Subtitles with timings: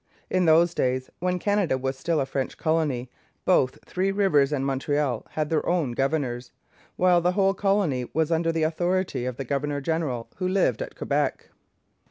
[0.31, 3.11] In those days, when Canada was still a French colony,
[3.45, 6.51] both Three Rivers and Montreal had their own governors,
[6.95, 10.95] while the whole colony was under the authority of the governor general, who lived at
[10.95, 11.49] Quebec.